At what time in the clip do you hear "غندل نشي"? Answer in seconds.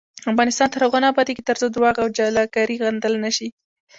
2.83-3.47